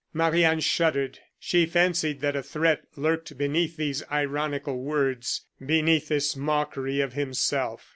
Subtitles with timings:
[0.13, 1.19] Marie Anne shuddered.
[1.39, 7.89] She fancied that a threat lurked beneath these ironical words, beneath this mockery of himself.